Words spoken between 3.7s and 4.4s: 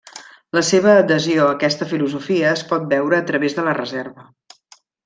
la reserva.